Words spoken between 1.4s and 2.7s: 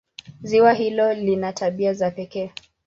tabia za pekee.